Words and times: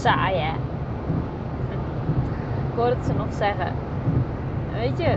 saai. 0.00 0.34
Ik 2.70 2.76
hoor 2.76 2.86
het 2.86 3.04
ze 3.06 3.12
nog 3.12 3.32
zeggen. 3.32 3.72
Weet 4.72 4.98
je, 4.98 5.16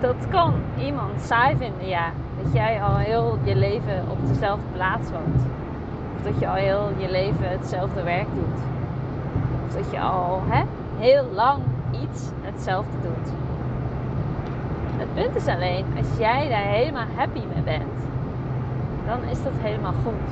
dat 0.00 0.28
kan 0.30 0.52
iemand 0.78 1.20
saai 1.20 1.56
vinden, 1.56 1.88
ja. 1.88 2.10
Dat 2.42 2.52
jij 2.52 2.82
al 2.82 2.96
heel 2.96 3.38
je 3.42 3.56
leven 3.56 4.04
op 4.10 4.26
dezelfde 4.26 4.66
plaats 4.72 5.10
woont. 5.10 5.42
Of 6.16 6.22
dat 6.22 6.40
je 6.40 6.48
al 6.48 6.54
heel 6.54 6.88
je 6.96 7.10
leven 7.10 7.48
hetzelfde 7.48 8.02
werk 8.02 8.26
doet. 8.34 8.60
Of 9.66 9.74
dat 9.74 9.90
je 9.90 10.00
al 10.00 10.42
hè, 10.48 10.62
heel 10.98 11.24
lang 11.34 11.62
iets 12.02 12.30
hetzelfde 12.40 12.96
doet. 13.02 13.32
Het 14.96 15.14
punt 15.14 15.36
is 15.36 15.46
alleen, 15.46 15.84
als 15.98 16.18
jij 16.18 16.48
daar 16.48 16.62
helemaal 16.62 17.06
happy 17.16 17.40
mee 17.54 17.62
bent, 17.64 18.00
dan 19.06 19.22
is 19.30 19.42
dat 19.42 19.52
helemaal 19.58 19.94
goed. 20.04 20.28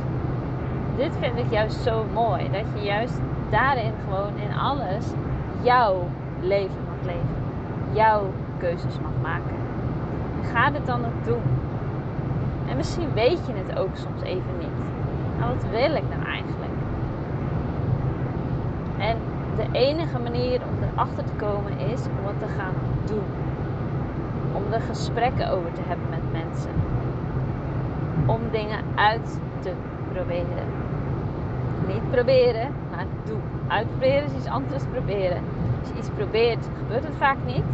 Dit 0.97 1.13
vind 1.21 1.39
ik 1.39 1.51
juist 1.51 1.83
zo 1.83 2.05
mooi. 2.13 2.51
Dat 2.51 2.65
je 2.75 2.83
juist 2.85 3.15
daarin 3.51 3.93
gewoon 4.05 4.37
in 4.37 4.57
alles 4.57 5.07
jouw 5.63 6.09
leven 6.41 6.85
mag 6.89 7.07
leven. 7.07 7.37
Jouw 7.93 8.23
keuzes 8.59 8.99
mag 9.03 9.13
maken. 9.23 9.57
Ga 10.53 10.71
dit 10.71 10.87
dan 10.87 11.05
ook 11.05 11.25
doen. 11.25 11.43
En 12.69 12.77
misschien 12.77 13.13
weet 13.15 13.47
je 13.47 13.53
het 13.53 13.79
ook 13.79 13.97
soms 13.97 14.23
even 14.23 14.59
niet. 14.59 14.79
Maar 15.39 15.49
wat 15.49 15.65
wil 15.71 15.95
ik 15.95 16.09
nou 16.09 16.25
eigenlijk? 16.25 16.73
En 18.99 19.17
de 19.57 19.79
enige 19.79 20.19
manier 20.19 20.61
om 20.61 20.89
erachter 20.93 21.25
te 21.25 21.33
komen 21.37 21.79
is 21.79 22.01
om 22.01 22.27
het 22.27 22.39
te 22.39 22.55
gaan 22.59 22.75
doen. 23.07 23.25
Om 24.53 24.73
er 24.73 24.81
gesprekken 24.81 25.51
over 25.51 25.73
te 25.73 25.81
hebben 25.87 26.07
met 26.11 26.33
mensen. 26.33 26.75
Om 28.27 28.41
dingen 28.51 28.79
uit 28.95 29.39
te 29.61 29.73
proberen. 30.13 30.67
Niet 31.87 32.11
proberen, 32.11 32.69
maar 32.91 33.05
doen. 33.25 33.43
Uitproberen 33.67 34.25
is 34.25 34.33
iets 34.33 34.47
anders 34.47 34.83
proberen. 34.93 35.41
Als 35.81 35.89
je 35.89 35.99
iets 35.99 36.09
probeert, 36.17 36.69
gebeurt 36.79 37.05
het 37.05 37.17
vaak 37.19 37.37
niet. 37.47 37.65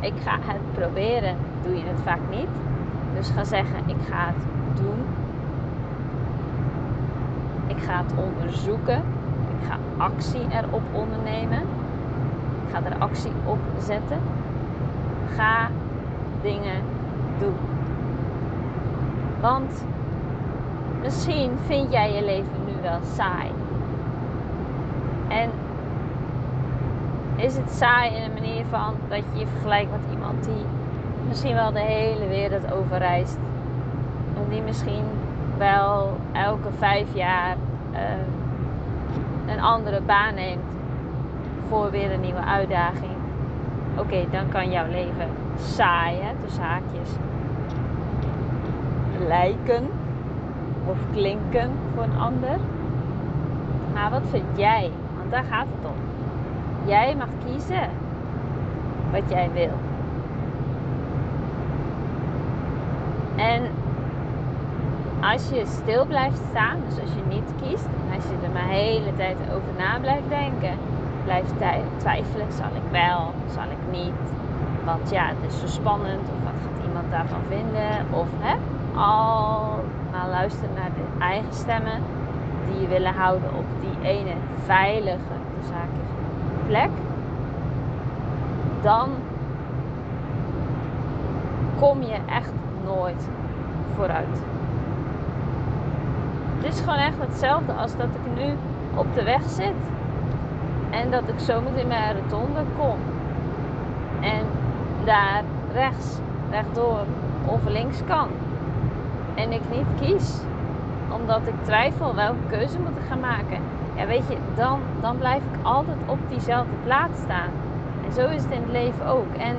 Ik 0.00 0.12
ga 0.24 0.38
het 0.40 0.72
proberen, 0.74 1.36
doe 1.62 1.76
je 1.76 1.84
het 1.84 2.00
vaak 2.04 2.20
niet. 2.30 2.48
Dus 3.14 3.30
ga 3.30 3.44
zeggen, 3.44 3.78
ik 3.86 3.96
ga 4.10 4.26
het 4.26 4.76
doen. 4.80 5.04
Ik 7.66 7.82
ga 7.82 8.02
het 8.02 8.12
onderzoeken. 8.16 9.02
Ik 9.58 9.66
ga 9.68 9.76
actie 9.96 10.46
erop 10.50 10.82
ondernemen. 10.92 11.60
Ik 12.66 12.74
ga 12.74 12.82
er 12.84 12.98
actie 12.98 13.32
op 13.44 13.58
zetten. 13.78 14.18
Ga 15.36 15.68
dingen 16.42 16.82
doen. 17.38 17.56
Want 19.40 19.84
misschien 21.02 21.58
vind 21.66 21.92
jij 21.92 22.12
je 22.12 22.24
leven 22.24 22.64
nu 22.66 22.72
wel 22.82 22.98
saai. 23.14 23.50
En 25.28 25.50
is 27.36 27.56
het 27.56 27.70
saai 27.70 28.14
in 28.16 28.22
een 28.22 28.32
manier 28.32 28.64
van 28.70 28.94
dat 29.08 29.22
je 29.32 29.38
je 29.38 29.46
vergelijkt 29.46 29.90
met 29.90 30.00
iemand 30.12 30.44
die 30.44 30.64
misschien 31.28 31.54
wel 31.54 31.72
de 31.72 31.80
hele 31.80 32.26
wereld 32.26 32.72
overreist. 32.72 33.38
En 34.36 34.48
die 34.48 34.62
misschien 34.62 35.04
wel 35.58 36.16
elke 36.32 36.68
vijf 36.78 37.06
jaar 37.14 37.56
uh, 37.92 37.98
een 39.52 39.60
andere 39.60 40.00
baan 40.00 40.34
neemt 40.34 40.62
voor 41.68 41.90
weer 41.90 42.12
een 42.12 42.20
nieuwe 42.20 42.44
uitdaging. 42.44 43.16
Oké, 43.98 44.24
dan 44.30 44.48
kan 44.48 44.70
jouw 44.70 44.86
leven 44.86 45.28
saai, 45.56 46.16
hè, 46.20 46.32
tussen 46.44 46.62
haakjes, 46.62 47.10
lijken 49.26 49.88
of 50.88 50.96
klinken 51.12 51.70
voor 51.94 52.02
een 52.02 52.18
ander. 52.18 52.56
Maar 53.94 54.10
wat 54.10 54.22
vind 54.30 54.56
jij? 54.56 54.90
Want 55.16 55.30
daar 55.30 55.44
gaat 55.44 55.66
het 55.76 55.90
om. 55.90 55.96
Jij 56.88 57.14
mag 57.16 57.28
kiezen 57.44 57.88
wat 59.12 59.22
jij 59.28 59.50
wil. 59.52 59.72
En 63.36 63.62
als 65.20 65.48
je 65.48 65.66
stil 65.66 66.06
blijft 66.06 66.40
staan, 66.50 66.76
dus 66.88 67.00
als 67.00 67.10
je 67.14 67.34
niet 67.34 67.50
kiest, 67.62 67.84
en 67.84 68.14
als 68.16 68.24
je 68.24 68.46
er 68.46 68.52
maar 68.52 68.66
de 68.68 68.74
hele 68.74 69.16
tijd 69.16 69.36
over 69.54 69.72
na 69.78 69.98
blijft 70.00 70.28
denken, 70.28 70.78
blijft 71.24 71.52
twijfelen, 71.96 72.52
zal 72.52 72.70
ik 72.74 72.90
wel, 72.90 73.32
zal 73.54 73.64
ik 73.70 73.98
niet, 74.00 74.20
want 74.84 75.10
ja, 75.10 75.26
het 75.26 75.52
is 75.52 75.60
zo 75.60 75.66
spannend, 75.66 76.20
of 76.20 76.44
wat 76.44 76.58
gaat 76.62 76.86
iemand 76.86 77.10
daarvan 77.10 77.40
vinden, 77.48 78.06
of 78.10 78.26
hè, 78.38 78.54
al 79.00 79.80
maar 80.10 80.28
luisteren 80.28 80.74
naar 80.74 80.90
de 80.94 81.24
eigen 81.24 81.52
stemmen 81.54 82.02
die 82.70 82.80
je 82.80 82.88
willen 82.88 83.14
houden 83.14 83.54
op 83.54 83.64
die 83.80 84.08
ene 84.08 84.32
veilige, 84.64 85.36
zaakjes, 85.62 86.10
plek, 86.66 86.90
dan 88.82 89.08
kom 91.78 92.02
je 92.02 92.16
echt 92.26 92.52
nooit 92.84 93.28
vooruit. 93.94 94.42
Het 96.56 96.74
is 96.74 96.80
gewoon 96.80 96.98
echt 96.98 97.18
hetzelfde 97.18 97.72
als 97.72 97.96
dat 97.96 98.08
ik 98.08 98.44
nu 98.44 98.52
op 98.94 99.14
de 99.14 99.22
weg 99.22 99.42
zit 99.42 99.74
en 100.90 101.10
dat 101.10 101.22
ik 101.28 101.38
zo 101.38 101.60
meteen 101.60 101.80
in 101.80 101.88
mijn 101.88 102.16
rotonde 102.16 102.60
kom. 102.78 102.98
En 104.20 104.46
daar 105.04 105.42
rechts, 105.72 106.18
rechtdoor 106.50 107.04
of 107.46 107.60
links 107.68 108.02
kan 108.06 108.28
en 109.38 109.52
ik 109.52 109.62
niet 109.70 110.00
kies 110.00 110.40
omdat 111.12 111.40
ik 111.46 111.54
twijfel 111.62 112.14
welke 112.14 112.46
keuze 112.48 112.78
moet 112.78 112.96
ik 112.96 113.08
gaan 113.08 113.20
maken 113.20 113.62
ja, 113.98 114.06
weet 114.06 114.28
je, 114.28 114.36
dan, 114.54 114.80
dan 115.00 115.18
blijf 115.18 115.42
ik 115.42 115.58
altijd 115.62 115.96
op 116.06 116.18
diezelfde 116.28 116.74
plaats 116.84 117.20
staan. 117.20 117.50
En 118.06 118.12
zo 118.12 118.28
is 118.28 118.42
het 118.42 118.52
in 118.52 118.62
het 118.62 118.70
leven 118.70 119.06
ook. 119.06 119.34
En 119.38 119.56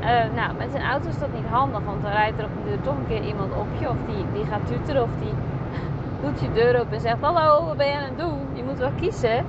uh, 0.00 0.34
nou, 0.34 0.56
met 0.58 0.74
een 0.74 0.82
auto 0.82 1.08
is 1.08 1.18
dat 1.18 1.32
niet 1.34 1.46
handig, 1.50 1.80
want 1.84 2.02
dan 2.02 2.10
rijdt 2.10 2.38
er 2.38 2.44
op 2.44 2.50
een 2.56 2.70
deur 2.70 2.80
toch 2.80 2.96
een 2.96 3.06
keer 3.06 3.24
iemand 3.24 3.54
op 3.54 3.66
je, 3.78 3.88
of 3.88 3.96
die, 4.06 4.24
die 4.32 4.44
gaat 4.44 4.66
tuteren, 4.66 5.02
of 5.02 5.10
die 5.20 5.34
doet 6.22 6.40
je 6.40 6.52
deur 6.52 6.80
open 6.80 6.92
en 6.92 7.00
zegt: 7.00 7.20
Hallo, 7.20 7.66
wat 7.66 7.76
ben 7.76 7.86
je 7.86 7.96
aan 7.96 8.02
het 8.02 8.18
doen? 8.18 8.38
Je 8.52 8.64
moet 8.64 8.78
wel 8.78 8.92
kiezen. 9.00 9.44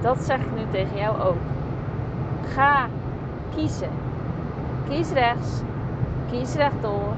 Dat 0.00 0.18
zeg 0.18 0.38
ik 0.38 0.52
nu 0.56 0.62
tegen 0.70 0.96
jou 0.96 1.20
ook. 1.20 1.42
Ga 2.54 2.86
kiezen. 3.54 3.90
Kies 4.88 5.10
rechts, 5.10 5.62
kies 6.30 6.54
rechtdoor, 6.54 7.14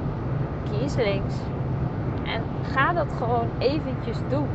kies 0.70 0.94
links. 0.94 1.34
En 2.24 2.42
ga 2.62 2.92
dat 2.92 3.12
gewoon 3.18 3.48
eventjes 3.58 4.18
doen. 4.28 4.48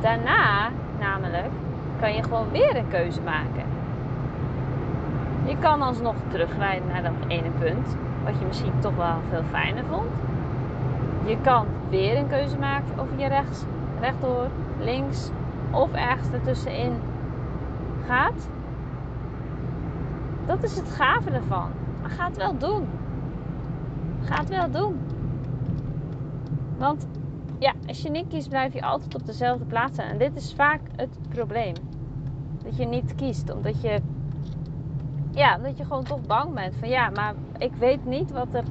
Daarna, 0.00 0.68
namelijk, 1.00 1.50
kan 2.00 2.14
je 2.14 2.22
gewoon 2.22 2.50
weer 2.50 2.76
een 2.76 2.88
keuze 2.88 3.20
maken. 3.20 3.64
Je 5.44 5.56
kan 5.58 5.82
alsnog 5.82 6.14
terugrijden 6.28 6.88
naar 6.88 7.02
dat 7.02 7.12
ene 7.26 7.50
punt, 7.58 7.96
wat 8.24 8.38
je 8.38 8.46
misschien 8.46 8.78
toch 8.80 8.96
wel 8.96 9.16
veel 9.30 9.42
fijner 9.50 9.84
vond. 9.90 10.10
Je 11.24 11.36
kan 11.40 11.66
weer 11.88 12.16
een 12.16 12.28
keuze 12.28 12.58
maken 12.58 13.00
of 13.00 13.08
je 13.16 13.26
rechts, 13.26 13.64
rechtdoor, 14.00 14.46
links 14.80 15.30
of 15.70 15.92
ergens 15.92 16.28
ertussenin 16.32 16.92
gaat. 18.06 18.48
Dat 20.46 20.62
is 20.62 20.76
het 20.76 20.90
gave 20.90 21.30
ervan. 21.30 21.70
Maar 22.02 22.10
ga 22.10 22.26
het 22.26 22.36
wel 22.36 22.58
doen. 22.58 22.88
Ga 24.26 24.38
het 24.40 24.48
wel 24.48 24.70
doen. 24.70 24.98
Want 26.78 27.06
ja, 27.58 27.72
als 27.86 28.02
je 28.02 28.10
niet 28.10 28.28
kiest, 28.28 28.48
blijf 28.48 28.72
je 28.72 28.82
altijd 28.82 29.14
op 29.14 29.26
dezelfde 29.26 29.64
plaats 29.64 29.92
staan. 29.92 30.08
En 30.08 30.18
dit 30.18 30.36
is 30.36 30.54
vaak 30.54 30.80
het 30.96 31.18
probleem. 31.28 31.74
Dat 32.64 32.76
je 32.76 32.86
niet 32.86 33.14
kiest, 33.14 33.52
omdat 33.52 33.80
je, 33.80 34.00
ja, 35.30 35.56
omdat 35.56 35.78
je 35.78 35.84
gewoon 35.84 36.04
toch 36.04 36.20
bang 36.20 36.54
bent. 36.54 36.74
Van 36.74 36.88
ja, 36.88 37.10
maar 37.10 37.34
ik 37.58 37.72
weet 37.78 38.04
niet 38.04 38.30
wat 38.30 38.48
er 38.52 38.64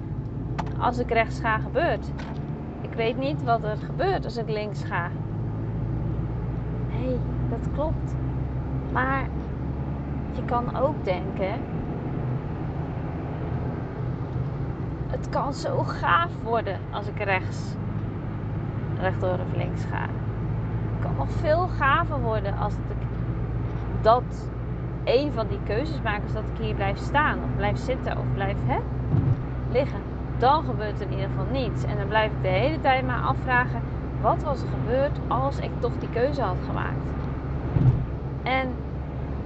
als 0.80 0.98
ik 0.98 1.12
rechts 1.12 1.40
ga 1.40 1.58
gebeurt. 1.58 2.08
Ik 2.82 2.94
weet 2.94 3.18
niet 3.18 3.44
wat 3.44 3.64
er 3.64 3.78
gebeurt 3.78 4.26
als 4.26 4.38
ik 4.38 4.50
links 4.50 4.84
ga. 4.84 5.10
Nee, 6.90 7.18
dat 7.50 7.72
klopt. 7.74 8.16
Maar 8.92 9.28
je 10.34 10.46
kan 10.46 10.76
ook 10.76 11.06
denken. 11.06 11.75
Het 15.16 15.30
kan 15.30 15.54
zo 15.54 15.84
gaaf 15.84 16.32
worden 16.44 16.80
als 16.92 17.08
ik 17.08 17.24
rechts 17.24 17.76
rechtdoor 19.00 19.34
of 19.34 19.56
links 19.56 19.84
ga. 19.84 20.02
Het 20.02 21.02
kan 21.02 21.16
nog 21.18 21.30
veel 21.30 21.68
gaver 21.68 22.22
worden 22.22 22.58
als 22.58 22.74
ik 22.74 22.80
dat 24.02 24.50
een 25.04 25.32
van 25.34 25.48
die 25.48 25.60
keuzes 25.64 26.02
maak, 26.02 26.24
als 26.24 26.34
dat 26.34 26.44
ik 26.54 26.64
hier 26.66 26.76
blijf 26.76 26.98
staan 26.98 27.38
of 27.38 27.56
blijf 27.56 27.78
zitten 27.78 28.18
of 28.18 28.26
blijf 28.34 28.58
hè, 28.66 28.80
liggen. 29.72 30.00
Dan 30.38 30.64
gebeurt 30.64 31.00
er 31.00 31.06
in 31.06 31.12
ieder 31.12 31.30
geval 31.30 31.52
niets. 31.52 31.84
En 31.84 31.98
dan 31.98 32.08
blijf 32.08 32.32
ik 32.32 32.42
de 32.42 32.48
hele 32.48 32.82
tijd 32.82 33.06
maar 33.06 33.22
afvragen: 33.22 33.82
wat 34.22 34.44
was 34.44 34.62
er 34.62 34.68
gebeurd 34.68 35.20
als 35.28 35.58
ik 35.58 35.72
toch 35.80 35.98
die 36.00 36.10
keuze 36.10 36.42
had 36.42 36.58
gemaakt? 36.68 37.06
En 38.44 38.74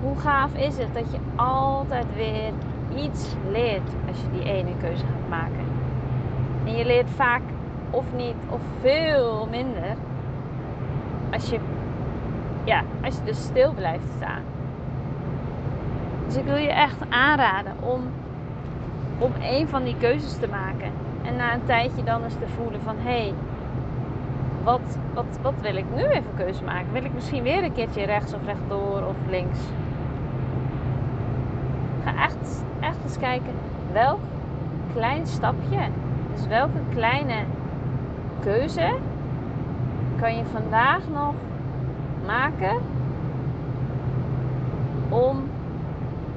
hoe 0.01 0.18
gaaf 0.18 0.54
is 0.54 0.77
het 0.77 0.94
dat 0.94 1.12
je 1.12 1.19
altijd 1.36 2.06
weer 2.16 2.51
iets 2.95 3.36
leert 3.50 3.89
als 4.07 4.21
je 4.21 4.30
die 4.31 4.51
ene 4.51 4.71
keuze 4.81 5.06
gaat 5.06 5.30
maken? 5.30 5.65
En 6.65 6.75
je 6.75 6.86
leert 6.86 7.09
vaak 7.09 7.41
of 7.89 8.06
niet, 8.15 8.36
of 8.50 8.62
veel 8.81 9.47
minder, 9.51 9.95
als 11.31 11.50
je 11.50 11.59
ja, 12.63 12.83
als 13.03 13.15
je 13.15 13.24
dus 13.24 13.44
stil 13.44 13.74
blijft 13.74 14.07
staan. 14.15 14.44
Dus 16.25 16.36
ik 16.36 16.44
wil 16.44 16.56
je 16.56 16.71
echt 16.71 16.97
aanraden 17.09 17.74
om, 17.80 18.01
om 19.18 19.31
een 19.42 19.68
van 19.68 19.83
die 19.83 19.95
keuzes 19.97 20.38
te 20.38 20.47
maken. 20.47 20.92
En 21.24 21.35
na 21.35 21.53
een 21.53 21.65
tijdje 21.65 22.03
dan 22.03 22.24
eens 22.24 22.33
te 22.33 22.47
voelen 22.47 22.81
van 22.81 22.95
hé, 22.97 23.21
hey, 23.21 23.33
wat, 24.63 24.97
wat, 25.13 25.39
wat 25.42 25.53
wil 25.62 25.75
ik 25.75 25.85
nu 25.95 26.03
even 26.03 26.35
keuze 26.38 26.63
maken? 26.63 26.92
Wil 26.92 27.03
ik 27.03 27.13
misschien 27.13 27.44
weer 27.44 27.63
een 27.63 27.74
keertje 27.74 28.06
rechts 28.06 28.33
of 28.33 28.45
rechtdoor 28.45 29.06
of 29.07 29.15
links? 29.30 29.59
Echt, 32.17 32.63
echt 32.79 32.97
eens 33.03 33.17
kijken 33.17 33.53
welk 33.91 34.19
klein 34.94 35.27
stapje, 35.27 35.79
dus 36.33 36.47
welke 36.47 36.79
kleine 36.89 37.35
keuze 38.39 38.95
kan 40.19 40.35
je 40.35 40.44
vandaag 40.51 41.01
nog 41.13 41.33
maken 42.25 42.77
om 45.09 45.50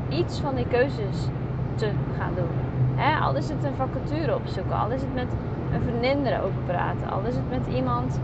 iets 0.08 0.40
van 0.40 0.54
die 0.54 0.66
keuzes 0.66 1.28
te 1.74 1.90
gaan 2.18 2.32
doen. 2.34 2.50
He, 2.94 3.20
al 3.20 3.34
is 3.34 3.48
het 3.48 3.64
een 3.64 3.74
vacature 3.74 4.34
opzoeken, 4.34 4.78
al 4.78 4.90
is 4.90 5.00
het 5.00 5.14
met 5.14 5.28
een 5.72 5.82
vriendin 5.82 6.26
erover 6.26 6.62
praten, 6.66 7.10
al 7.10 7.20
is 7.28 7.34
het 7.34 7.50
met 7.50 7.74
iemand 7.74 8.20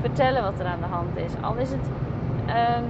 vertellen 0.00 0.42
wat 0.42 0.58
er 0.58 0.66
aan 0.66 0.80
de 0.80 0.86
hand 0.86 1.16
is, 1.16 1.32
al 1.40 1.56
is 1.56 1.70
het 1.70 1.86
um, 2.48 2.84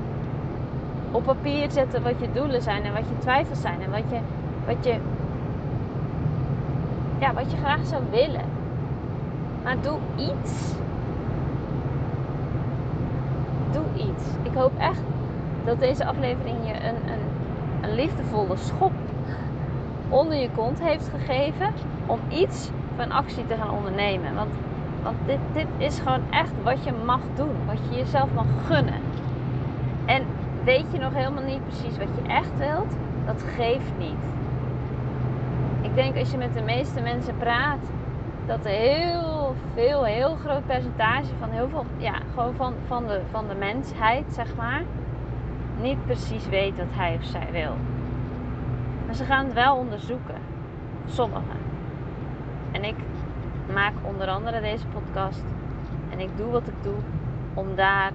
op 1.14 1.24
papier 1.24 1.70
zetten 1.70 2.02
wat 2.02 2.20
je 2.20 2.32
doelen 2.32 2.62
zijn 2.62 2.84
en 2.84 2.92
wat 2.92 3.08
je 3.08 3.18
twijfels 3.18 3.60
zijn 3.60 3.82
en 3.82 3.90
wat 3.90 4.02
je, 4.10 4.18
wat 4.66 4.84
je, 4.84 4.98
ja, 7.18 7.34
wat 7.34 7.50
je 7.50 7.56
graag 7.56 7.86
zou 7.86 8.02
willen. 8.10 8.44
Maar 9.62 9.76
doe 9.80 9.98
iets. 10.16 10.74
Doe 13.72 13.84
iets. 13.94 14.24
Ik 14.42 14.54
hoop 14.54 14.72
echt 14.78 15.02
dat 15.64 15.80
deze 15.80 16.04
aflevering 16.04 16.56
je 16.66 16.72
een, 16.72 17.12
een, 17.12 17.24
een 17.82 17.94
liefdevolle 17.94 18.56
schop 18.56 18.92
onder 20.08 20.36
je 20.36 20.50
kont 20.50 20.80
heeft 20.80 21.08
gegeven 21.08 21.68
om 22.06 22.18
iets 22.28 22.70
van 22.96 23.10
actie 23.10 23.46
te 23.46 23.54
gaan 23.54 23.70
ondernemen. 23.70 24.34
Want, 24.34 24.50
want 25.02 25.16
dit, 25.26 25.38
dit 25.52 25.66
is 25.76 25.98
gewoon 25.98 26.30
echt 26.30 26.52
wat 26.62 26.84
je 26.84 26.92
mag 27.04 27.20
doen, 27.34 27.54
wat 27.66 27.78
je 27.90 27.96
jezelf 27.96 28.32
mag 28.34 28.46
gunnen. 28.66 29.03
Weet 30.64 30.92
je 30.92 30.98
nog 30.98 31.14
helemaal 31.14 31.42
niet 31.42 31.64
precies 31.64 31.98
wat 31.98 32.08
je 32.14 32.28
echt 32.28 32.58
wilt, 32.58 32.96
dat 33.26 33.42
geeft 33.56 33.92
niet. 33.98 34.22
Ik 35.82 35.94
denk 35.94 36.16
als 36.16 36.30
je 36.30 36.36
met 36.36 36.54
de 36.54 36.62
meeste 36.62 37.00
mensen 37.00 37.36
praat, 37.36 37.90
dat 38.46 38.64
heel 38.64 39.54
veel, 39.74 40.04
heel 40.04 40.34
groot 40.34 40.66
percentage 40.66 41.34
van 41.38 41.50
heel 41.50 41.68
veel, 41.68 41.84
ja, 41.96 42.14
gewoon 42.34 42.54
van, 42.54 42.74
van, 42.86 43.06
de, 43.06 43.20
van 43.30 43.48
de 43.48 43.54
mensheid, 43.54 44.24
zeg 44.28 44.56
maar, 44.56 44.82
niet 45.80 46.04
precies 46.06 46.48
weet 46.48 46.76
wat 46.76 46.86
hij 46.90 47.16
of 47.20 47.24
zij 47.24 47.48
wil. 47.52 47.74
Maar 49.06 49.14
ze 49.14 49.24
gaan 49.24 49.44
het 49.44 49.54
wel 49.54 49.76
onderzoeken. 49.76 50.34
Sommigen. 51.06 51.58
En 52.72 52.84
ik 52.84 52.96
maak 53.72 53.92
onder 54.02 54.28
andere 54.28 54.60
deze 54.60 54.86
podcast. 54.86 55.44
En 56.10 56.20
ik 56.20 56.36
doe 56.36 56.50
wat 56.50 56.66
ik 56.66 56.82
doe 56.82 56.98
om 57.54 57.74
daar 57.74 58.12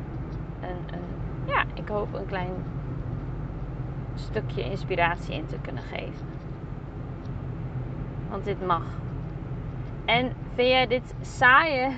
een, 0.62 0.94
een 0.94 1.19
ja, 1.50 1.64
ik 1.74 1.88
hoop 1.88 2.14
een 2.14 2.26
klein 2.26 2.52
stukje 4.16 4.64
inspiratie 4.64 5.34
in 5.34 5.46
te 5.46 5.58
kunnen 5.62 5.84
geven. 5.84 6.28
Want 8.30 8.46
dit 8.46 8.66
mag. 8.66 8.84
En 10.06 10.34
vind 10.54 10.68
jij 10.68 10.88
dit 10.88 11.16
saaie, 11.22 11.92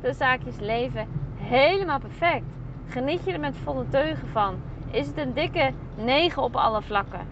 de 0.00 0.12
zaakjes 0.12 0.58
leven, 0.60 1.06
helemaal 1.36 1.98
perfect? 1.98 2.44
Geniet 2.86 3.24
je 3.24 3.32
er 3.32 3.40
met 3.40 3.56
volle 3.56 3.88
teugen 3.88 4.28
van? 4.28 4.54
Is 4.90 5.06
het 5.06 5.18
een 5.18 5.32
dikke 5.32 5.72
9 5.96 6.42
op 6.42 6.56
alle 6.56 6.82
vlakken? 6.82 7.26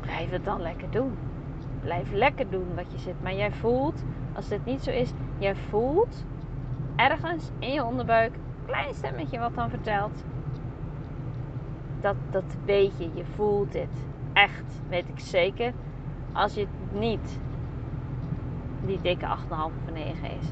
Blijf 0.00 0.30
het 0.30 0.44
dan 0.44 0.62
lekker 0.62 0.90
doen. 0.90 1.16
Blijf 1.80 2.12
lekker 2.12 2.50
doen 2.50 2.74
wat 2.74 2.92
je 2.92 2.98
zit. 2.98 3.22
Maar 3.22 3.34
jij 3.34 3.52
voelt, 3.52 4.04
als 4.34 4.48
dit 4.48 4.64
niet 4.64 4.82
zo 4.82 4.90
is, 4.90 5.12
jij 5.38 5.54
voelt 5.54 6.24
ergens 6.96 7.50
in 7.58 7.72
je 7.72 7.84
onderbuik 7.84 8.32
klein 8.66 8.94
stemmetje 8.94 9.38
wat 9.38 9.54
dan 9.54 9.70
vertelt. 9.70 10.24
Dat, 12.00 12.16
dat 12.30 12.56
weet 12.64 12.98
je, 12.98 13.10
je 13.14 13.24
voelt 13.34 13.72
dit. 13.72 14.06
Echt, 14.32 14.80
weet 14.88 15.08
ik 15.08 15.18
zeker. 15.18 15.72
Als 16.32 16.54
je 16.54 16.60
het 16.60 17.00
niet 17.00 17.38
die 18.84 19.00
dikke 19.00 19.26
8,5 19.26 19.50
of 19.50 19.92
9 19.92 20.30
is, 20.30 20.46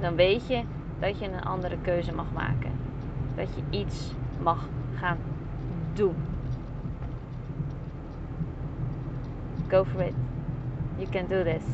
dan 0.00 0.14
weet 0.14 0.46
je 0.46 0.62
dat 0.98 1.18
je 1.18 1.32
een 1.32 1.44
andere 1.44 1.76
keuze 1.82 2.14
mag 2.14 2.32
maken. 2.32 2.72
Dat 3.34 3.48
je 3.54 3.78
iets 3.78 4.14
mag 4.42 4.68
gaan 4.94 5.18
doen. 5.92 6.14
Go 9.68 9.84
for 9.84 10.00
it. 10.00 10.14
You 10.96 11.08
can 11.10 11.26
do 11.28 11.42
this. 11.42 11.64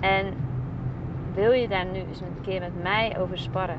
En 0.00 0.34
wil 1.34 1.52
je 1.52 1.68
daar 1.68 1.86
nu 1.86 1.98
eens 1.98 2.20
een 2.20 2.40
keer 2.42 2.60
met 2.60 2.82
mij 2.82 3.18
over 3.18 3.38
sparren? 3.38 3.78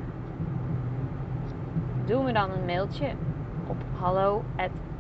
Doe 2.05 2.23
me 2.23 2.33
dan 2.33 2.51
een 2.51 2.65
mailtje 2.65 3.07
op 3.67 3.77
hallo 3.99 4.43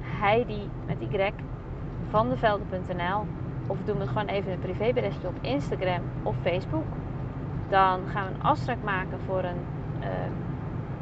heidi 0.01 0.69
met 0.85 1.01
y 1.01 1.31
of 3.67 3.77
doe 3.85 3.95
me 3.97 4.07
gewoon 4.07 4.27
even 4.27 4.51
een 4.51 4.59
privéberichtje 4.59 5.27
op 5.27 5.35
Instagram 5.41 6.01
of 6.23 6.35
Facebook. 6.41 6.85
Dan 7.69 7.99
gaan 8.07 8.27
we 8.27 8.33
een 8.33 8.43
afspraak 8.43 8.83
maken 8.83 9.19
voor 9.25 9.43
een, 9.43 9.65
uh, 9.99 10.07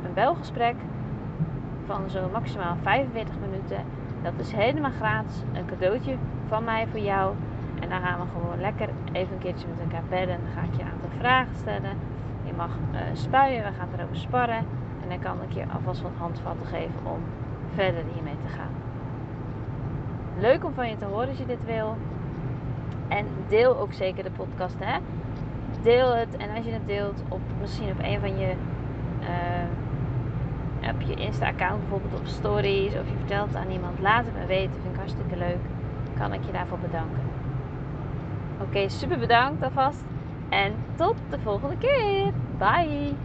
een 0.05 0.13
belgesprek 0.13 0.75
van 1.85 2.09
zo 2.09 2.29
maximaal 2.31 2.75
45 2.81 3.35
minuten. 3.39 3.85
Dat 4.21 4.33
is 4.38 4.51
helemaal 4.51 4.91
gratis. 4.91 5.41
Een 5.53 5.65
cadeautje 5.65 6.15
van 6.47 6.63
mij 6.63 6.88
voor 6.88 7.00
jou. 7.00 7.33
En 7.83 7.89
dan 7.89 8.01
gaan 8.01 8.19
we 8.19 8.25
gewoon 8.33 8.59
lekker 8.59 8.89
even 9.12 9.33
een 9.33 9.39
keertje 9.39 9.68
met 9.68 9.80
elkaar 9.80 10.07
bedden. 10.09 10.38
Dan 10.44 10.53
ga 10.53 10.62
ik 10.62 10.75
je 10.75 10.81
een 10.81 10.91
aantal 10.91 11.09
vragen 11.18 11.56
stellen. 11.56 11.97
Je 12.44 12.53
mag 12.53 12.69
uh, 12.69 13.00
spuien, 13.13 13.63
we 13.63 13.71
gaan 13.77 13.88
erover 13.97 14.15
sparren. 14.15 14.65
En 15.01 15.09
dan 15.09 15.19
kan 15.19 15.38
ik 15.47 15.53
je 15.53 15.63
alvast 15.74 16.01
wat 16.01 16.12
handvatten 16.18 16.65
geven 16.67 17.00
om 17.03 17.19
verder 17.74 18.03
hiermee 18.13 18.38
te 18.46 18.53
gaan. 18.58 18.74
Leuk 20.39 20.65
om 20.65 20.74
van 20.74 20.89
je 20.89 20.98
te 20.98 21.05
horen 21.05 21.27
als 21.27 21.38
je 21.38 21.46
dit 21.46 21.65
wil. 21.65 21.98
En 23.08 23.25
deel 23.48 23.79
ook 23.79 23.93
zeker 23.93 24.24
de 24.24 24.31
podcast. 24.31 24.75
Hè? 24.79 25.00
Deel 25.81 26.15
het. 26.15 26.38
En 26.38 26.55
als 26.55 26.65
je 26.65 26.72
het 26.72 26.88
deelt 26.88 27.24
op 27.27 27.41
misschien 27.60 27.91
op 27.91 28.00
een 28.01 28.19
van 28.19 28.38
je. 28.38 28.53
Uh, 29.22 31.08
je 31.08 31.13
Insta-account 31.15 31.79
bijvoorbeeld 31.79 32.19
op 32.19 32.27
stories. 32.27 32.93
Of 32.93 33.08
je 33.10 33.15
vertelt 33.17 33.48
het 33.48 33.58
aan 33.58 33.72
iemand. 33.72 34.00
Laat 34.00 34.25
het 34.25 34.34
me 34.38 34.46
weten. 34.46 34.81
Vind 34.81 34.93
ik 34.93 35.00
hartstikke 35.00 35.38
leuk. 35.38 35.63
Kan 36.17 36.34
ik 36.34 36.46
je 36.46 36.51
daarvoor 36.51 36.79
bedanken. 36.79 37.23
Oké, 38.67 38.89
super 38.89 39.20
bedankt 39.20 39.63
alvast. 39.63 40.03
En 40.50 40.74
tot 40.96 41.15
de 41.29 41.39
volgende 41.39 41.77
keer. 41.77 42.34
Bye. 42.58 43.15